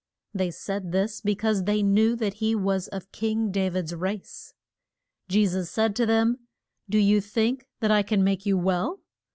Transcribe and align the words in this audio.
They 0.33 0.49
said 0.49 0.91
this 0.93 1.21
be 1.21 1.35
cause 1.35 1.65
they 1.65 1.83
knew 1.83 2.15
that 2.15 2.33
he 2.33 2.55
was 2.55 2.87
of 2.87 3.11
King 3.11 3.51
Da 3.51 3.69
vid's 3.69 3.93
race. 3.93 4.55
Je 5.29 5.45
sus 5.45 5.69
said 5.69 5.95
to 5.97 6.07
them, 6.07 6.39
Do 6.89 6.97
you 6.97 7.21
think 7.21 7.67
that 7.81 7.91
I 7.91 8.01
can 8.01 8.23
make 8.23 8.43
you 8.43 8.57
well? 8.57 9.01